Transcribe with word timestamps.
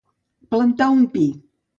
Plantar 0.55 0.87
un 0.95 1.03
pi. 1.17 1.27